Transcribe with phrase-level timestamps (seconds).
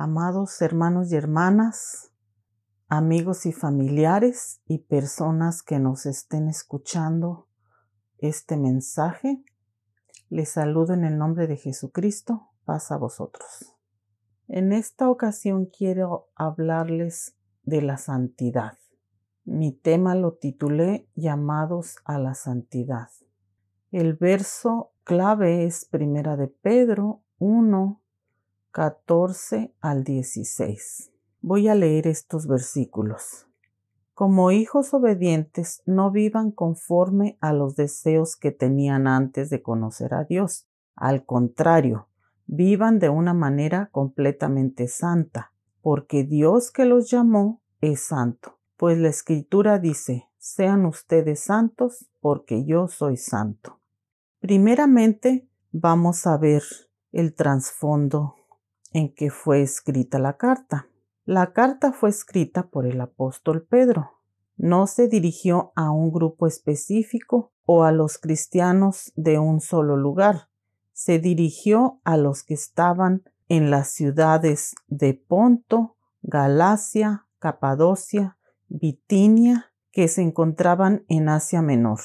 [0.00, 2.12] Amados hermanos y hermanas,
[2.86, 7.48] amigos y familiares y personas que nos estén escuchando
[8.18, 9.42] este mensaje,
[10.28, 13.74] les saludo en el nombre de Jesucristo, paz a vosotros.
[14.46, 17.34] En esta ocasión quiero hablarles
[17.64, 18.78] de la santidad.
[19.44, 23.08] Mi tema lo titulé Llamados a la santidad.
[23.90, 28.00] El verso clave es Primera de Pedro 1,
[28.70, 31.10] 14 al 16.
[31.40, 33.46] Voy a leer estos versículos.
[34.12, 40.24] Como hijos obedientes, no vivan conforme a los deseos que tenían antes de conocer a
[40.24, 40.68] Dios.
[40.96, 42.08] Al contrario,
[42.46, 48.58] vivan de una manera completamente santa, porque Dios que los llamó es santo.
[48.76, 53.80] Pues la escritura dice, sean ustedes santos, porque yo soy santo.
[54.40, 56.62] Primeramente, vamos a ver
[57.12, 58.37] el trasfondo
[58.98, 60.88] en que fue escrita la carta.
[61.24, 64.10] La carta fue escrita por el apóstol Pedro.
[64.56, 70.48] No se dirigió a un grupo específico o a los cristianos de un solo lugar.
[70.92, 80.08] Se dirigió a los que estaban en las ciudades de Ponto, Galacia, Capadocia, Bitinia, que
[80.08, 82.00] se encontraban en Asia Menor.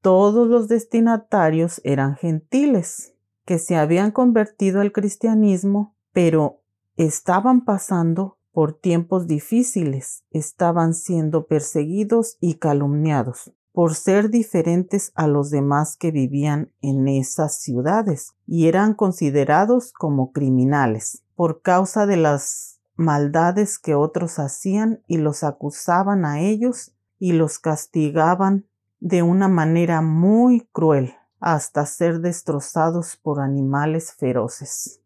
[0.00, 3.14] Todos los destinatarios eran gentiles,
[3.44, 6.62] que se habían convertido al cristianismo pero
[6.96, 15.50] estaban pasando por tiempos difíciles, estaban siendo perseguidos y calumniados por ser diferentes a los
[15.50, 22.80] demás que vivían en esas ciudades y eran considerados como criminales por causa de las
[22.96, 28.66] maldades que otros hacían y los acusaban a ellos y los castigaban
[28.98, 34.99] de una manera muy cruel hasta ser destrozados por animales feroces.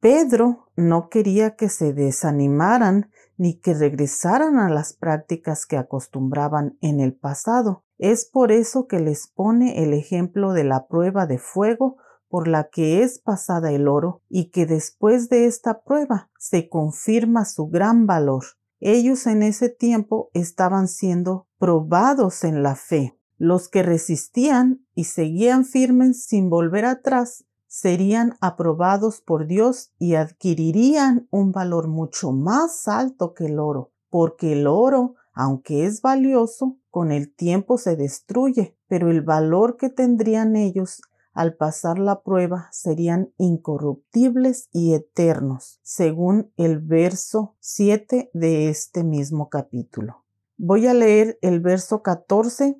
[0.00, 7.00] Pedro no quería que se desanimaran ni que regresaran a las prácticas que acostumbraban en
[7.00, 7.84] el pasado.
[7.98, 11.96] Es por eso que les pone el ejemplo de la prueba de fuego
[12.28, 17.44] por la que es pasada el oro y que después de esta prueba se confirma
[17.44, 18.44] su gran valor.
[18.78, 23.18] Ellos en ese tiempo estaban siendo probados en la fe.
[23.36, 27.47] Los que resistían y seguían firmes sin volver atrás
[27.80, 34.52] serían aprobados por Dios y adquirirían un valor mucho más alto que el oro, porque
[34.54, 40.56] el oro, aunque es valioso, con el tiempo se destruye, pero el valor que tendrían
[40.56, 41.02] ellos
[41.32, 49.50] al pasar la prueba serían incorruptibles y eternos, según el verso 7 de este mismo
[49.50, 50.24] capítulo.
[50.56, 52.76] Voy a leer el verso 14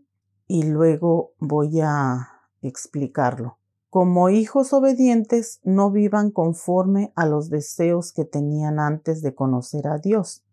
[0.49, 2.31] y luego voy a
[2.63, 3.59] explicarlo.
[3.99, 9.99] Como hijos obedientes, no vivan conforme a los deseos que tenían antes de conocer a
[9.99, 10.45] Dios.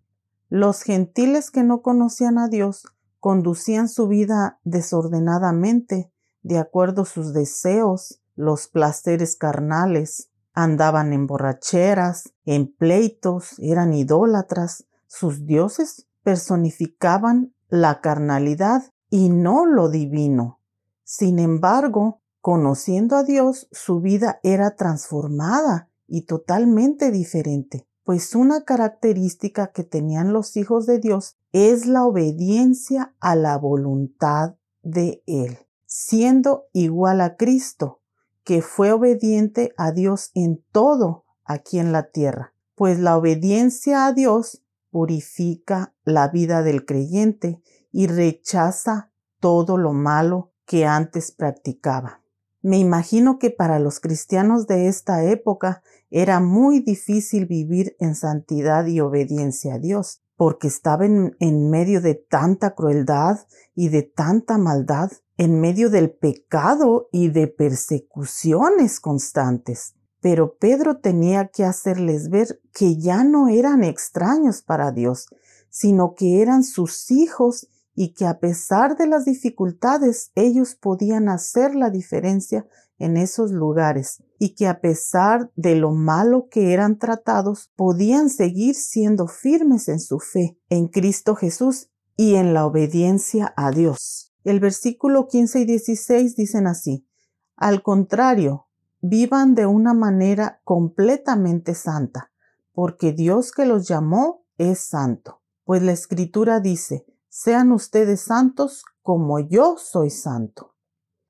[0.50, 2.88] Los gentiles que no conocían a Dios
[3.20, 6.12] conducían su vida desordenadamente,
[6.42, 14.88] de acuerdo a sus deseos, los placeres carnales, andaban en borracheras, en pleitos, eran idólatras,
[15.06, 20.62] sus dioses personificaban la carnalidad y no lo divino.
[21.04, 29.72] Sin embargo, Conociendo a Dios, su vida era transformada y totalmente diferente, pues una característica
[29.72, 35.58] que tenían los hijos de Dios es la obediencia a la voluntad de Él,
[35.88, 38.04] siendo igual a Cristo,
[38.44, 44.14] que fue obediente a Dios en todo aquí en la tierra, pues la obediencia a
[44.14, 44.62] Dios
[44.92, 47.60] purifica la vida del creyente
[47.92, 52.22] y rechaza todo lo malo que antes practicaba.
[52.66, 58.88] Me imagino que para los cristianos de esta época era muy difícil vivir en santidad
[58.88, 63.38] y obediencia a Dios, porque estaban en medio de tanta crueldad
[63.76, 69.94] y de tanta maldad, en medio del pecado y de persecuciones constantes.
[70.20, 75.28] Pero Pedro tenía que hacerles ver que ya no eran extraños para Dios,
[75.70, 81.74] sino que eran sus hijos y que a pesar de las dificultades ellos podían hacer
[81.76, 87.72] la diferencia en esos lugares y que a pesar de lo malo que eran tratados
[87.76, 93.72] podían seguir siendo firmes en su fe en Cristo Jesús y en la obediencia a
[93.72, 94.34] Dios.
[94.44, 97.08] El versículo 15 y 16 dicen así,
[97.56, 98.68] al contrario,
[99.02, 102.32] vivan de una manera completamente santa,
[102.74, 105.42] porque Dios que los llamó es santo.
[105.64, 107.06] Pues la escritura dice,
[107.38, 110.76] sean ustedes santos como yo soy santo.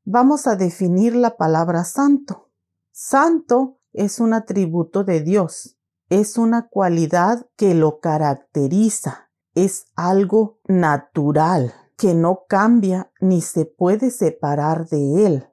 [0.04, 2.52] Vamos a definir la palabra santo.
[2.92, 5.76] Santo es un atributo de Dios
[6.10, 14.12] es una cualidad que lo caracteriza, es algo natural, que no cambia ni se puede
[14.12, 15.50] separar de él.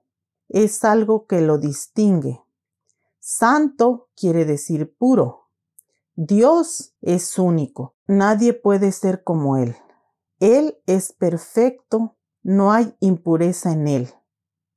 [0.49, 2.43] Es algo que lo distingue.
[3.19, 5.49] Santo quiere decir puro.
[6.15, 7.95] Dios es único.
[8.07, 9.77] Nadie puede ser como Él.
[10.43, 12.17] Él es perfecto.
[12.43, 14.09] No hay impureza en Él.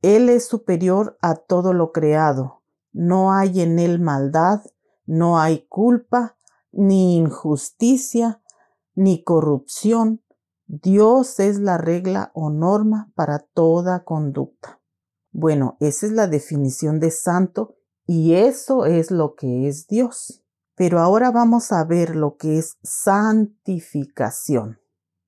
[0.03, 2.61] Él es superior a todo lo creado.
[2.91, 4.61] No hay en Él maldad,
[5.07, 6.37] no hay culpa,
[6.71, 8.43] ni injusticia,
[8.93, 10.21] ni corrupción.
[10.67, 14.79] Dios es la regla o norma para toda conducta.
[15.31, 17.73] Bueno, esa es la definición de santo
[18.05, 20.43] y eso es lo que es Dios.
[20.75, 24.77] Pero ahora vamos a ver lo que es santificación.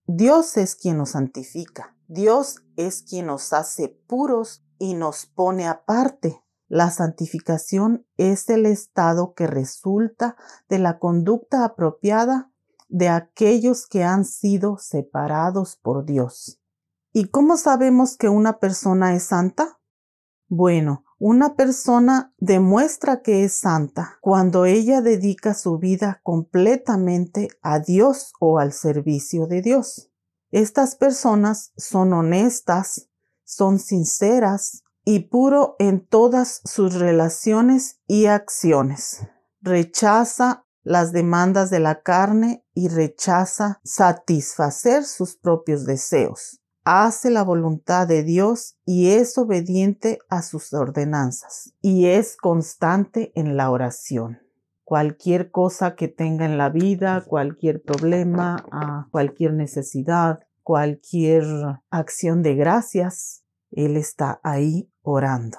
[0.09, 1.93] Dios es quien nos santifica.
[2.07, 6.41] Dios es quien nos hace puros y nos pone aparte.
[6.69, 10.37] La santificación es el estado que resulta
[10.69, 12.53] de la conducta apropiada
[12.87, 16.61] de aquellos que han sido separados por Dios.
[17.11, 19.81] ¿Y cómo sabemos que una persona es santa?
[20.47, 28.33] Bueno, una persona demuestra que es santa cuando ella dedica su vida completamente a Dios
[28.39, 30.11] o al servicio de Dios.
[30.51, 33.09] Estas personas son honestas,
[33.43, 39.21] son sinceras y puro en todas sus relaciones y acciones.
[39.61, 48.07] Rechaza las demandas de la carne y rechaza satisfacer sus propios deseos hace la voluntad
[48.07, 54.39] de Dios y es obediente a sus ordenanzas y es constante en la oración.
[54.85, 61.43] Cualquier cosa que tenga en la vida, cualquier problema, ah, cualquier necesidad, cualquier
[61.89, 65.57] acción de gracias, Él está ahí orando.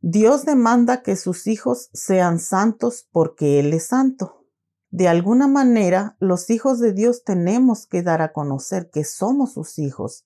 [0.00, 4.44] Dios demanda que sus hijos sean santos porque Él es santo.
[4.90, 9.78] De alguna manera, los hijos de Dios tenemos que dar a conocer que somos sus
[9.78, 10.24] hijos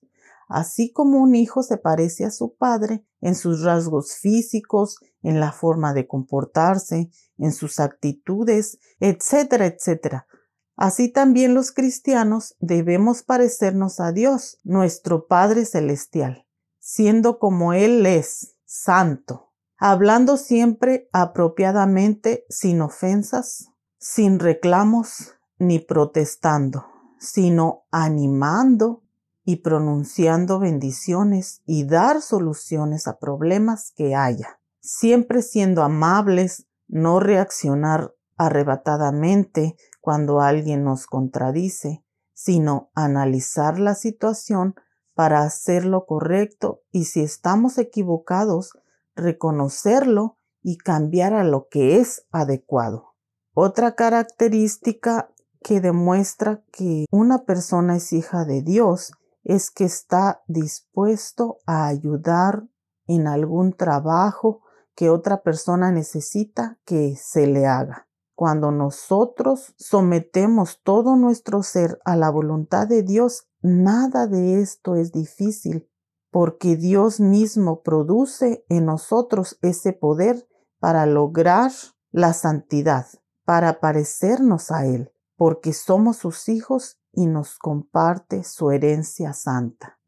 [0.49, 5.51] así como un hijo se parece a su padre en sus rasgos físicos, en la
[5.51, 10.27] forma de comportarse, en sus actitudes, etcétera, etcétera.
[10.75, 16.47] Así también los cristianos debemos parecernos a Dios, nuestro Padre Celestial,
[16.79, 23.67] siendo como Él es, santo, hablando siempre apropiadamente, sin ofensas,
[23.97, 26.85] sin reclamos, ni protestando,
[27.19, 29.03] sino animando
[29.49, 38.13] y pronunciando bendiciones y dar soluciones a problemas que haya, siempre siendo amables, no reaccionar
[38.37, 44.75] arrebatadamente cuando alguien nos contradice, sino analizar la situación
[45.15, 48.73] para hacer lo correcto y si estamos equivocados,
[49.15, 53.15] reconocerlo y cambiar a lo que es adecuado.
[53.55, 55.31] Otra característica
[55.63, 59.13] que demuestra que una persona es hija de Dios
[59.43, 62.67] es que está dispuesto a ayudar
[63.07, 64.61] en algún trabajo
[64.95, 68.07] que otra persona necesita que se le haga.
[68.35, 75.11] Cuando nosotros sometemos todo nuestro ser a la voluntad de Dios, nada de esto es
[75.11, 75.89] difícil,
[76.31, 80.47] porque Dios mismo produce en nosotros ese poder
[80.79, 81.71] para lograr
[82.11, 83.07] la santidad,
[83.45, 89.99] para parecernos a Él, porque somos sus hijos y nos comparte su herencia santa.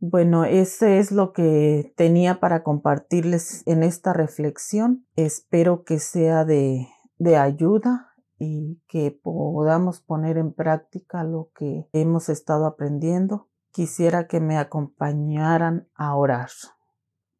[0.00, 5.06] Bueno, ese es lo que tenía para compartirles en esta reflexión.
[5.16, 6.88] Espero que sea de,
[7.18, 13.48] de ayuda y que podamos poner en práctica lo que hemos estado aprendiendo.
[13.72, 16.50] Quisiera que me acompañaran a orar.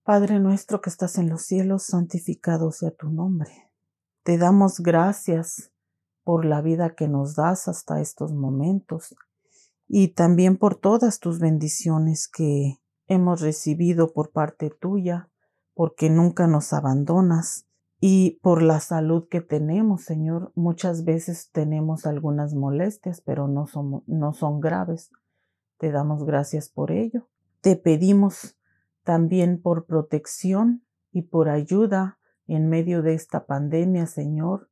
[0.03, 3.71] Padre nuestro que estás en los cielos, santificado sea tu nombre.
[4.25, 5.71] Te damos gracias
[6.29, 9.17] por la vida que nos das hasta estos momentos
[9.87, 15.31] y también por todas tus bendiciones que hemos recibido por parte tuya,
[15.73, 17.67] porque nunca nos abandonas
[17.99, 20.53] y por la salud que tenemos, Señor.
[20.55, 25.11] Muchas veces tenemos algunas molestias, pero no son, no son graves.
[25.79, 27.27] Te damos gracias por ello.
[27.63, 28.59] Te pedimos
[29.03, 34.69] también por protección y por ayuda en medio de esta pandemia, Señor.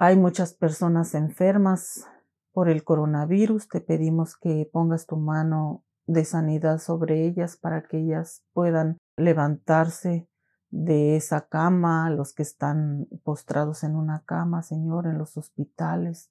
[0.00, 2.06] Hay muchas personas enfermas
[2.52, 3.66] por el coronavirus.
[3.66, 10.28] Te pedimos que pongas tu mano de sanidad sobre ellas para que ellas puedan levantarse
[10.70, 16.30] de esa cama, los que están postrados en una cama, Señor, en los hospitales.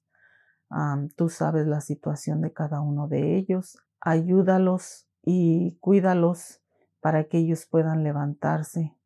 [1.16, 3.76] tú sabes la situación de cada uno de ellos.
[4.00, 6.62] Ayúdalos y cuídalos
[7.00, 8.96] para que ellos puedan levantarse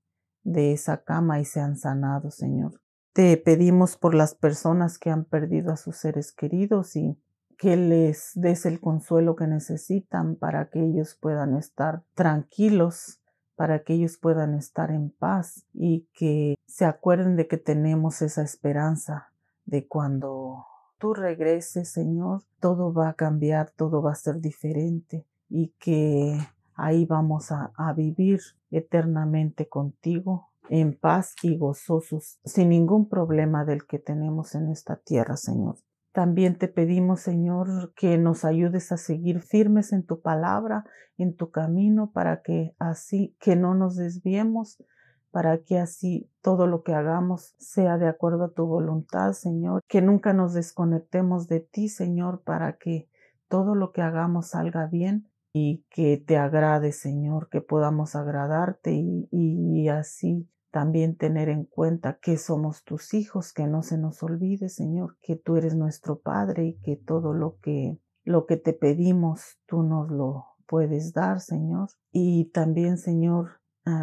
[0.45, 2.82] de esa cama y sean sanados, Señor.
[3.13, 7.19] Te pedimos por las personas que han perdido a sus seres queridos y
[7.59, 13.21] que les des el consuelo que necesitan para que ellos puedan estar tranquilos,
[13.55, 18.43] para que ellos puedan estar en paz y que se acuerden de que tenemos esa
[18.43, 19.31] esperanza
[19.67, 20.65] de cuando
[20.97, 26.39] tú regreses, Señor, todo va a cambiar, todo va a ser diferente y que
[26.77, 28.41] ahí vamos a, a vivir
[28.71, 35.37] eternamente contigo en paz y gozosos, sin ningún problema del que tenemos en esta tierra,
[35.37, 35.77] Señor.
[36.13, 40.85] También te pedimos, Señor, que nos ayudes a seguir firmes en tu palabra,
[41.17, 44.83] en tu camino, para que así, que no nos desviemos,
[45.31, 49.81] para que así todo lo que hagamos sea de acuerdo a tu voluntad, Señor.
[49.89, 53.09] Que nunca nos desconectemos de ti, Señor, para que
[53.49, 59.29] todo lo que hagamos salga bien y que te agrade, Señor, que podamos agradarte y,
[59.31, 64.69] y así también tener en cuenta que somos tus hijos, que no se nos olvide,
[64.71, 69.59] Señor, que tú eres nuestro Padre y que todo lo que lo que te pedimos
[69.67, 71.89] tú nos lo puedes dar, Señor.
[72.13, 73.61] Y también, Señor,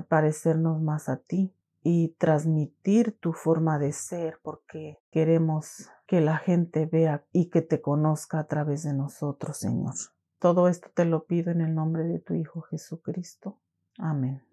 [0.07, 6.85] parecernos más a ti y transmitir tu forma de ser porque queremos que la gente
[6.85, 9.95] vea y que te conozca a través de nosotros, Señor.
[10.39, 13.59] Todo esto te lo pido en el nombre de tu Hijo Jesucristo.
[13.97, 14.48] Amén.